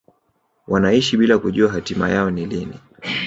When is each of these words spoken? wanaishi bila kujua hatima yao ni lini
wanaishi 0.67 1.17
bila 1.17 1.37
kujua 1.39 1.71
hatima 1.71 2.09
yao 2.09 2.31
ni 2.31 2.45
lini 2.45 2.79